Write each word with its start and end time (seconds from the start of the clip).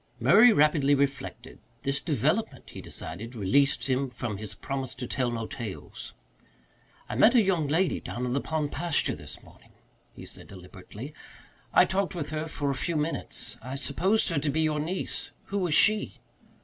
Murray 0.19 0.51
rapidly 0.51 0.95
reflected. 0.95 1.59
This 1.83 2.01
development, 2.01 2.71
he 2.71 2.81
decided, 2.81 3.35
released 3.35 3.85
him 3.85 4.09
from 4.09 4.37
his 4.37 4.55
promise 4.55 4.95
to 4.95 5.05
tell 5.05 5.29
no 5.29 5.45
tales. 5.45 6.15
"I 7.07 7.13
met 7.15 7.35
a 7.35 7.41
young 7.43 7.67
lady 7.67 7.99
down 7.99 8.25
in 8.25 8.33
the 8.33 8.41
pond 8.41 8.71
pasture 8.71 9.13
this 9.13 9.43
morning," 9.43 9.73
he 10.11 10.25
said 10.25 10.47
deliberately. 10.47 11.13
"I 11.71 11.85
talked 11.85 12.15
with 12.15 12.31
her 12.31 12.47
for 12.47 12.71
a 12.71 12.73
few 12.73 12.95
minutes. 12.95 13.59
I 13.61 13.75
supposed 13.75 14.29
her 14.29 14.39
to 14.39 14.49
be 14.49 14.61
your 14.61 14.79
niece. 14.79 15.29
Who 15.49 15.59
was 15.59 15.75
she?" 15.75 16.15